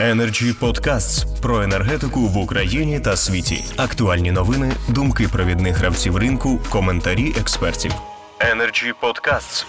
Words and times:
Energy 0.00 0.52
Podcasts 0.52 1.40
про 1.42 1.62
енергетику 1.62 2.20
в 2.20 2.38
Україні 2.38 3.00
та 3.00 3.16
світі. 3.16 3.64
Актуальні 3.76 4.32
новини, 4.32 4.72
думки 4.88 5.28
провідних 5.32 5.76
гравців 5.76 6.16
ринку, 6.16 6.58
коментарі 6.72 7.34
експертів. 7.40 7.92
Energy 8.40 8.92
Podcasts. 9.02 9.66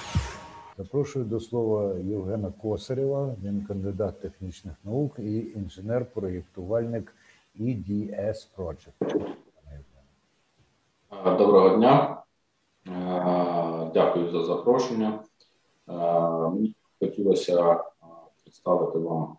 Запрошую 0.77 1.25
до 1.25 1.39
слова 1.39 1.95
Євгена 1.99 2.53
Косарєва. 2.61 3.35
Він 3.43 3.65
кандидат 3.67 4.21
технічних 4.21 4.73
наук 4.83 5.15
і 5.19 5.53
інженер-проєктувальник 5.55 7.15
EDS 7.59 8.47
Project. 8.57 9.25
Доброго 11.37 11.77
дня. 11.77 12.23
Дякую 13.93 14.31
за 14.31 14.43
запрошення. 14.43 15.19
Мені 16.51 16.75
хотілося 16.99 17.79
представити 18.43 18.99
вам 18.99 19.37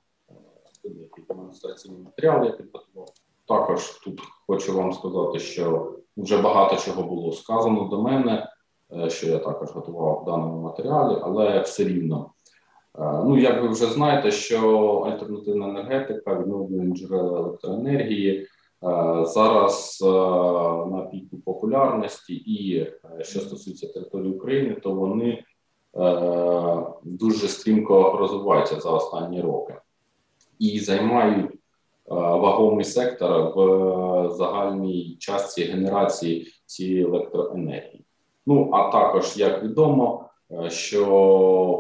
деякий 0.85 1.25
демонстраційний 1.29 2.03
матеріал, 2.03 2.45
я 2.45 2.51
підготував. 2.51 3.09
Також 3.49 3.91
тут 3.91 4.21
хочу 4.47 4.77
вам 4.77 4.93
сказати, 4.93 5.39
що 5.39 5.93
вже 6.17 6.43
багато 6.43 6.77
чого 6.77 7.03
було 7.03 7.33
сказано 7.33 7.85
до 7.85 8.03
мене, 8.03 8.49
е, 8.93 9.11
що 9.11 9.27
я 9.27 9.39
також 9.39 9.71
готував 9.71 10.23
в 10.23 10.25
даному 10.25 10.63
матеріалі, 10.63 11.19
але 11.23 11.61
все 11.61 11.85
рівно. 11.85 12.31
Е, 12.99 13.23
ну, 13.25 13.39
як 13.39 13.63
ви 13.63 13.69
вже 13.69 13.87
знаєте, 13.87 14.31
що 14.31 14.79
альтернативна 15.07 15.69
енергетика, 15.69 16.39
відновлювані 16.39 16.95
джерела 16.97 17.39
електроенергії 17.39 18.41
е, 18.41 18.47
зараз 19.25 19.99
на 20.91 21.09
піку 21.13 21.39
популярності, 21.39 22.35
і 22.35 22.87
що 23.23 23.41
стосується 23.41 23.93
території 23.93 24.33
України, 24.33 24.75
то 24.75 24.95
вони 24.95 25.45
дуже 27.03 27.49
стрімко 27.49 28.17
розвиваються 28.19 28.81
за 28.81 28.91
останні 28.91 29.41
роки 29.41 29.75
і 30.59 30.81
займають 30.81 31.51
е, 31.51 31.57
вагомий 32.15 32.85
сектор 32.85 33.53
в 33.57 33.61
е, 33.61 34.31
загальній 34.31 35.17
частці 35.21 35.63
генерації 35.63 36.47
цієї 36.67 37.03
електроенергії. 37.05 38.05
Ну 38.47 38.71
а 38.73 38.91
також 38.91 39.37
як 39.37 39.63
відомо, 39.63 40.25
е, 40.51 40.71
що 40.71 41.05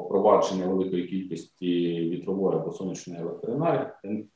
впровадження 0.06 0.66
великої 0.66 1.06
кількості 1.06 2.00
вітрової 2.10 2.58
або 2.58 2.72
сонячної 2.72 3.20
електроенергії 3.20 4.26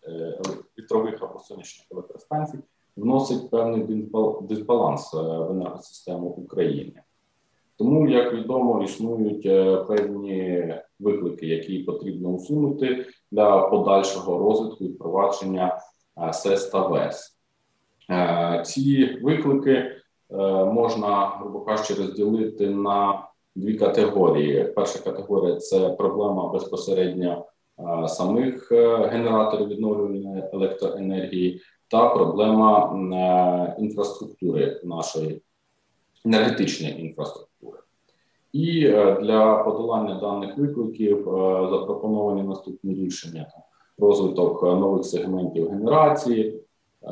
вітрових 0.78 1.22
або 1.22 1.38
сонячних 1.38 1.86
електростанцій 1.92 2.58
вносить 2.96 3.50
певний 3.50 4.08
дисбаланс 4.42 5.14
в 5.14 5.50
енергосистему 5.50 6.27
України. 6.27 7.02
Тому, 7.77 8.08
як 8.08 8.34
відомо, 8.34 8.82
існують 8.82 9.42
певні 9.88 10.74
виклики, 11.00 11.46
які 11.46 11.78
потрібно 11.78 12.28
усунути 12.28 13.06
для 13.33 13.61
подальшого 13.61 14.38
розвитку 14.38 14.84
і 14.84 14.88
впровадження 14.88 15.80
е, 16.28 16.33
СЕС 16.33 16.66
та 16.66 16.86
ВЕС. 16.86 17.39
Е, 18.11 18.62
ці 18.66 19.19
виклики 19.22 19.72
е, 19.72 19.94
можна, 20.64 21.33
грубо 21.41 21.61
кажучи, 21.61 21.94
розділити 21.94 22.70
на 22.70 23.28
дві 23.55 23.74
категорії. 23.74 24.64
Перша 24.64 24.98
категорія 24.98 25.56
це 25.56 25.89
проблема 25.89 26.48
безпосередньо 26.48 27.47
самих 28.06 28.72
генераторів 29.12 29.69
відновлюваної 29.69 30.44
електроенергії 30.52 31.61
та 31.89 32.08
проблема 32.08 32.96
інфраструктури 33.78 34.80
нашої 34.84 35.42
енергетичної 36.24 37.00
інфраструктури. 37.00 37.52
І 38.53 38.86
е, 38.86 39.20
для 39.20 39.56
подолання 39.56 40.20
даних 40.20 40.58
викликів 40.58 41.28
е, 41.28 41.69
запропоновані 41.70 42.42
наступні 42.42 42.95
рішення: 42.95 43.48
розвиток 43.98 44.62
нових 44.62 45.05
сегментів 45.05 45.70
генерації. 45.70 46.48
Е, 46.50 47.08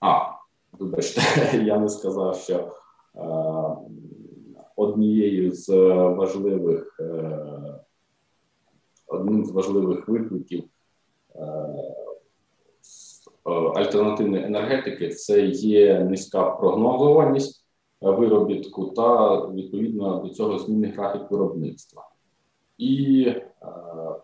а, 0.00 0.32
вибачте, 0.72 1.20
я 1.64 1.78
не 1.78 1.88
сказав, 1.88 2.36
що 2.36 2.72
однією 4.76 5.52
з 5.52 5.68
важливих 5.94 7.00
одним 9.06 9.44
з 9.44 9.50
важливих 9.50 10.08
викликів 10.08 10.64
альтернативної 13.74 14.44
енергетики 14.44 15.08
це 15.08 15.46
є 15.46 16.00
низька 16.00 16.50
прогнозованість 16.50 17.61
виробітку 18.10 18.84
та 18.84 19.36
відповідно 19.46 20.18
до 20.18 20.28
цього 20.28 20.58
зміни 20.58 20.88
графік 20.88 21.30
виробництва. 21.30 22.08
І 22.78 23.24
е, 23.28 23.42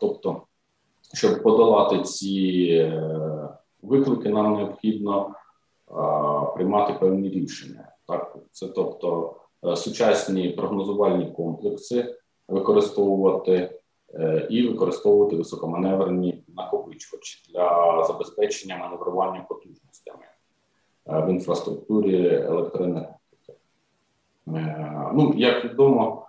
тобто, 0.01 0.43
щоб 1.15 1.43
подолати 1.43 2.03
ці 2.03 2.67
е, 2.71 3.49
виклики, 3.83 4.29
нам 4.29 4.55
необхідно 4.55 5.31
е, 5.31 5.95
приймати 6.55 6.93
певні 6.93 7.29
рішення. 7.29 7.93
Так, 8.07 8.37
це 8.53 8.69
тобто 8.69 9.35
сучасні 9.77 10.49
прогнозувальні 10.49 11.31
комплекси 11.31 12.15
використовувати 12.49 13.81
і 14.51 14.69
використовувати 14.69 15.37
високоманеврені 15.37 16.45
накопичувачі 16.57 17.53
для 17.53 18.05
забезпечення 18.05 18.77
маневрування 18.77 19.47
потужностями 19.49 20.25
в 21.07 21.31
інфраструктурі 21.31 22.27
електроенергії. 22.35 23.18
Е, 24.57 25.11
ну, 25.15 25.35
як 25.37 25.65
відомо, 25.65 26.27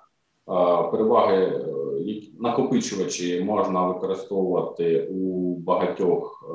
е, 0.47 0.51
переваги 0.91 1.35
е, 1.35 2.21
накопичувачі 2.39 3.43
можна 3.43 3.87
використовувати 3.87 5.07
у 5.07 5.55
багатьох 5.55 6.45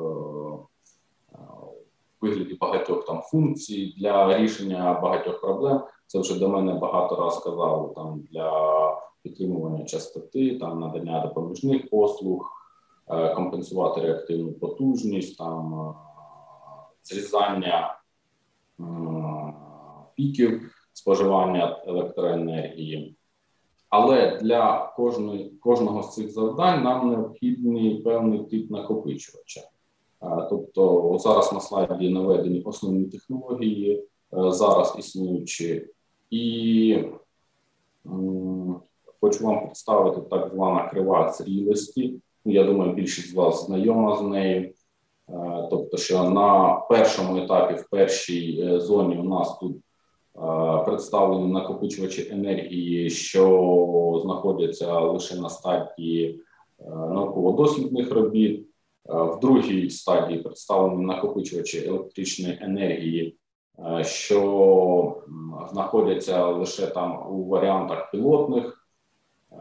вигляді 2.21 2.53
багатьох 2.53 3.05
там 3.05 3.21
функцій 3.21 3.95
для 3.97 4.37
рішення 4.37 4.99
багатьох 5.03 5.41
проблем. 5.41 5.81
Це 6.07 6.19
вже 6.19 6.39
до 6.39 6.49
мене 6.49 6.73
багато 6.73 7.15
раз 7.15 7.39
казали 7.39 7.93
там 7.95 8.23
для 8.31 8.51
підтримування 9.23 9.85
частоти, 9.85 10.59
там 10.59 10.79
надання 10.79 11.19
допоміжних 11.19 11.89
послуг, 11.89 12.51
компенсувати 13.35 14.01
реактивну 14.01 14.51
потужність, 14.53 15.37
там 15.37 15.93
зрізання 17.03 17.99
піків 20.15 20.74
споживання 20.95 21.83
електроенергії. 21.87 23.15
Але 23.89 24.39
для 24.41 24.93
кожної, 24.97 25.49
кожного 25.49 26.03
з 26.03 26.13
цих 26.13 26.31
завдань 26.31 26.83
нам 26.83 27.09
необхідний 27.09 27.95
певний 27.95 28.39
тип 28.39 28.71
накопичувача. 28.71 29.61
Тобто 30.49 31.15
зараз 31.19 31.53
на 31.53 31.59
слайді 31.59 32.09
наведені 32.09 32.61
основні 32.61 33.05
технології, 33.05 33.95
е, 33.97 34.51
зараз 34.51 34.95
існуючі, 34.99 35.87
і 36.29 36.97
хочу 39.21 39.45
вам 39.45 39.65
представити 39.65 40.21
так 40.21 40.49
звана 40.53 40.89
крива 40.89 41.31
зрілості. 41.31 42.19
Я 42.45 42.63
думаю, 42.63 42.93
більшість 42.93 43.31
з 43.31 43.33
вас 43.33 43.65
знайома 43.65 44.15
з 44.15 44.21
нею. 44.21 44.73
Е, 45.29 45.67
тобто, 45.69 45.97
що 45.97 46.29
на 46.29 46.73
першому 46.73 47.37
етапі, 47.37 47.73
в 47.73 47.89
першій 47.89 48.61
е, 48.61 48.79
зоні, 48.79 49.17
у 49.17 49.23
нас 49.23 49.57
тут 49.57 49.77
представлені 50.85 51.47
накопичувачі 51.47 52.29
енергії, 52.31 53.09
що 53.09 54.21
знаходяться 54.23 54.99
лише 54.99 55.35
на 55.35 55.49
стадії 55.49 56.41
е, 56.79 56.89
науково-дослідних 56.89 58.11
робіт. 58.11 58.67
В 59.05 59.39
другій 59.39 59.89
стадії 59.89 60.39
представлені 60.39 61.05
накопичувачі 61.05 61.87
електричної 61.87 62.57
енергії, 62.61 63.37
е, 63.79 64.03
що 64.03 65.23
знаходяться 65.71 66.45
лише 66.45 66.87
там 66.87 67.27
у 67.29 67.45
варіантах 67.47 68.11
пілотних, 68.11 68.87
е, 69.51 69.55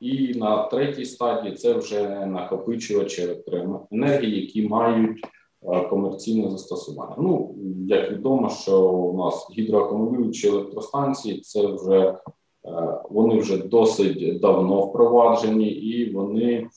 і 0.00 0.34
на 0.34 0.62
третій 0.62 1.04
стадії 1.04 1.54
це 1.54 1.72
вже 1.72 2.26
накопичувачі 2.26 3.22
електроенергії, 3.22 4.40
які 4.40 4.68
мають 4.68 5.24
Е, 5.24 5.45
комерційне 5.62 6.50
застосування. 6.50 7.16
Ну 7.18 7.54
як 7.86 8.12
відомо, 8.12 8.50
що 8.50 8.90
у 8.90 9.16
нас 9.18 9.48
гідроакумулюючі 9.58 10.48
електростанції 10.48 11.40
це 11.40 11.66
вже 11.66 12.18
е, 12.64 13.00
вони 13.10 13.38
вже 13.38 13.56
досить 13.56 14.40
давно 14.40 14.86
впроваджені, 14.86 15.68
і 15.68 16.12
вони 16.14 16.68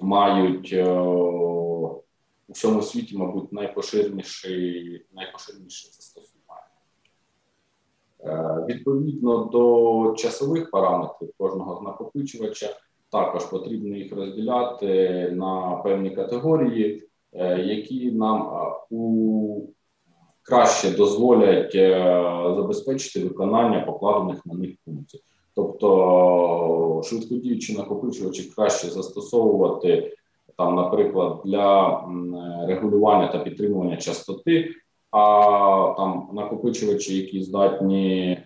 мають 0.00 0.72
е, 0.72 1.00
у 2.48 2.52
всьому 2.52 2.82
світі, 2.82 3.18
мабуть, 3.18 3.52
найпоширеніше 3.52 4.48
найпоширеніше 5.14 5.88
застосування. 5.92 6.36
Відповідно 8.68 9.44
до 9.44 10.14
часових 10.16 10.70
параметрів 10.70 11.32
кожного 11.38 11.82
накопичувача, 11.82 12.76
також 13.10 13.44
потрібно 13.44 13.96
їх 13.96 14.16
розділяти 14.16 15.30
на 15.30 15.76
певні 15.76 16.10
категорії. 16.10 17.08
Е, 17.38 17.58
які 17.58 18.12
нам 18.12 18.42
е, 18.42 18.72
у 18.90 19.60
краще 20.42 20.90
дозволять 20.90 21.74
е, 21.74 22.22
забезпечити 22.56 23.28
виконання 23.28 23.80
покладених 23.80 24.46
на 24.46 24.54
них 24.54 24.70
функцій. 24.84 25.20
Тобто 25.54 27.02
швидкодіючі 27.04 27.76
накопичувачі 27.76 28.52
краще 28.56 28.86
застосовувати 28.86 30.16
там, 30.56 30.74
наприклад, 30.74 31.40
для 31.44 32.00
регулювання 32.66 33.28
та 33.28 33.38
підтримування 33.38 33.96
частоти, 33.96 34.68
а 35.10 35.94
там 35.96 36.28
накопичувачі, 36.32 37.16
які 37.16 37.42
здатні 37.42 38.38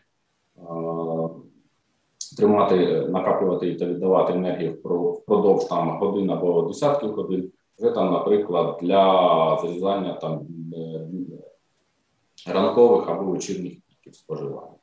тримати, 2.36 2.76
накаплювати 3.08 3.74
та 3.74 3.86
віддавати 3.86 4.32
енергію 4.32 4.72
впро- 4.72 5.12
впродовж 5.12 5.64
там 5.64 5.98
годин 5.98 6.30
або 6.30 6.62
десятків 6.62 7.12
годин, 7.12 7.52
вже 7.80 7.90
там, 7.90 8.12
наприклад, 8.12 8.78
для 8.82 9.58
зарізання 9.62 10.12
там 10.12 10.46
е, 10.74 12.52
ранкових 12.52 13.08
або 13.08 13.24
вечірніх 13.24 13.72
піків 13.88 14.14
споживання. 14.14 14.76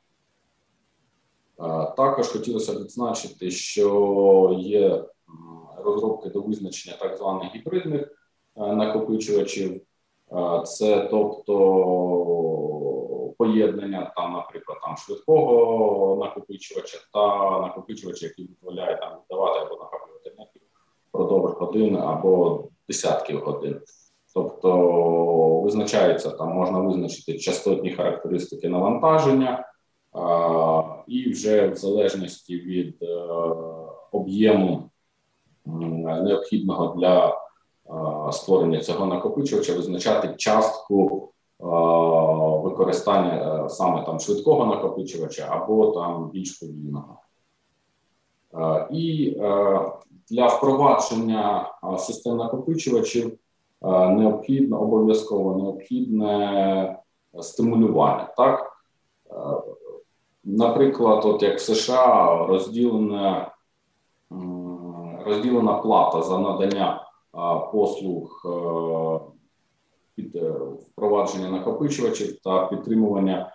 Е, 1.60 1.94
Також 1.96 2.28
хотілося 2.28 2.72
б 2.72 2.76
відзначити, 2.76 3.50
що 3.50 4.56
є 4.58 5.04
розробки 5.76 6.28
до 6.28 6.40
визначення 6.40 6.96
так 6.96 7.16
званих 7.16 7.54
гібридних 7.54 8.02
е, 8.56 8.72
накопичувачів. 8.72 9.80
Це 10.64 11.08
тобто 11.10 11.54
поєднання 13.38 14.12
там, 14.16 14.32
наприклад, 14.32 14.78
там 14.82 14.96
швидкого 14.96 16.16
накопичувача 16.24 16.98
та 17.12 17.60
накопичувача, 17.60 18.26
який 18.26 18.44
дозволяє 18.44 18.96
там 18.96 19.18
віддавати 19.18 19.66
або 19.66 19.77
годин 21.68 21.96
або 21.96 22.64
десятків 22.88 23.40
годин. 23.40 23.80
Тобто 24.34 25.60
визначається 25.60 26.30
там, 26.30 26.52
можна 26.52 26.78
визначити 26.78 27.38
частотні 27.38 27.90
характеристики 27.90 28.68
навантаження, 28.68 29.64
і 31.06 31.30
вже 31.30 31.68
в 31.68 31.76
залежності 31.76 32.56
від 32.56 33.02
е, 33.02 33.06
об'єму 34.12 34.90
необхідного 36.22 36.94
для 36.96 37.38
створення 38.32 38.80
цього 38.80 39.06
накопичувача, 39.06 39.74
визначати 39.74 40.34
частку 40.36 41.32
використання 42.62 43.64
е, 43.64 43.68
саме 43.68 44.04
там 44.04 44.20
швидкого 44.20 44.66
накопичувача 44.66 45.48
або 45.50 45.86
там 45.86 46.30
більш 46.30 46.58
повільного. 46.58 47.20
Е, 48.54 48.88
І 48.90 49.36
е, 49.40 49.80
для 50.30 50.46
впровадження 50.46 51.72
е, 51.94 51.98
систем 51.98 52.36
накопичувачів 52.36 53.38
необхідно 54.10 54.80
обов'язково 54.80 55.56
необхідне 55.62 56.98
стимулювання. 57.40 58.34
Так, 58.36 58.72
наприклад, 60.44 61.24
от 61.24 61.42
як 61.42 61.58
в 61.58 61.60
США 61.60 62.46
розділена, 62.46 63.52
розділена 65.26 65.74
плата 65.74 66.22
за 66.22 66.38
надання 66.38 67.06
послуг 67.72 68.42
під 70.14 70.36
впровадження 70.80 71.50
накопичувачів 71.50 72.38
та 72.40 72.66
підтримування 72.66 73.52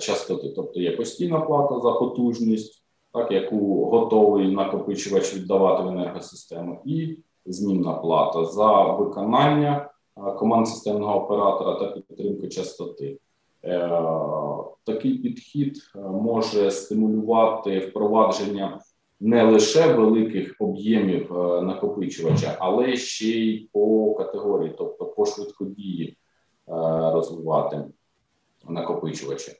частоти, 0.00 0.52
тобто 0.56 0.80
є 0.80 0.96
постійна 0.96 1.40
плата 1.40 1.80
за 1.80 1.92
потужність, 1.92 2.85
так 3.16 3.32
яку 3.32 3.84
готовий 3.84 4.54
накопичувач 4.54 5.34
віддавати 5.34 5.82
в 5.82 5.88
енергосистему, 5.88 6.80
і 6.84 7.18
змінна 7.46 7.92
плата 7.92 8.44
за 8.44 8.82
виконання 8.82 9.90
е, 10.16 10.32
команд 10.32 10.68
системного 10.68 11.24
оператора 11.24 11.74
та 11.74 12.00
підтримки 12.00 12.48
частоти. 12.48 13.18
Е, 13.64 13.90
Такий 14.84 15.18
підхід 15.18 15.78
е, 15.96 15.98
може 15.98 16.70
стимулювати 16.70 17.78
впровадження 17.78 18.80
не 19.20 19.44
лише 19.44 19.92
великих 19.92 20.56
об'ємів 20.58 21.32
накопичувача, 21.62 22.56
але 22.58 22.96
ще 22.96 23.28
й 23.28 23.68
по 23.72 24.14
категорії, 24.14 24.74
тобто 24.78 25.04
по 25.04 25.26
швидкодії 25.26 26.16
розвивати 27.12 27.84
накопичувачі. 28.68 29.52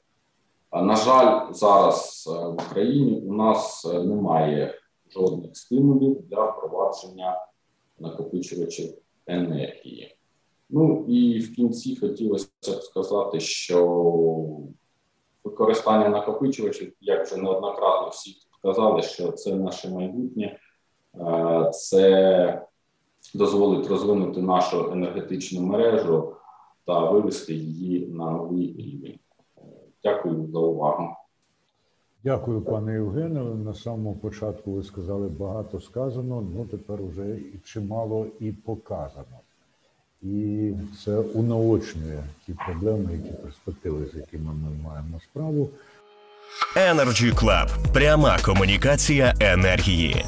На 0.73 0.95
жаль, 0.95 1.53
зараз 1.53 2.29
е, 2.35 2.47
в 2.47 2.53
Україні 2.53 3.21
у 3.21 3.33
нас 3.33 3.85
е, 3.85 4.03
немає 4.03 4.75
жодних 5.13 5.57
стимулів 5.57 6.21
для 6.27 6.45
впровадження 6.45 7.37
накопичувачів 7.99 8.97
енергії. 9.27 10.15
Ну 10.69 11.05
і 11.07 11.39
в 11.39 11.55
кінці 11.55 11.95
хотілося 11.95 12.47
б 12.47 12.83
сказати, 12.83 13.39
що 13.39 13.87
використання 15.43 16.09
накопичувачів, 16.09 16.93
як 17.01 17.25
вже 17.25 17.37
неоднократно 17.37 18.09
всі 18.09 18.35
казали, 18.63 19.01
що 19.01 19.31
це 19.31 19.55
наше 19.55 19.89
майбутнє, 19.89 20.59
Е, 21.19 21.69
це 21.71 22.67
дозволить 23.33 23.87
розвинути 23.87 24.41
нашу 24.41 24.91
енергетичну 24.91 25.61
мережу 25.61 26.33
та 26.85 27.11
вивести 27.11 27.53
її 27.53 28.07
на 28.07 28.31
новий 28.31 28.75
рівень. 28.77 29.19
Дякую 30.07 30.47
за 30.53 30.59
увагу. 30.59 31.07
Дякую, 32.23 32.61
пане 32.61 32.93
Євгене. 32.93 33.39
На 33.41 33.73
самому 33.73 34.13
початку 34.13 34.71
ви 34.71 34.83
сказали 34.83 35.27
багато 35.27 35.79
сказано, 35.81 36.43
ну 36.55 36.65
тепер 36.65 36.99
вже 37.03 37.35
і 37.35 37.59
чимало 37.63 38.27
і 38.39 38.51
показано. 38.51 39.37
І 40.21 40.73
це 41.05 41.17
унаочнює 41.17 42.23
ті 42.45 42.53
проблеми, 42.65 43.11
які 43.13 43.33
перспективи, 43.33 44.05
з 44.13 44.15
якими 44.15 44.53
ми 44.53 44.89
маємо 44.89 45.19
справу. 45.19 45.69
Energy 46.75 47.33
Club. 47.33 47.93
Пряма 47.93 48.37
комунікація 48.45 49.33
енергії. 49.39 50.25